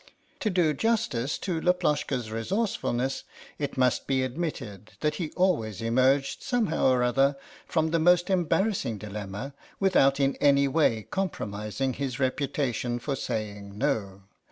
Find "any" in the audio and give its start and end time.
10.37-10.67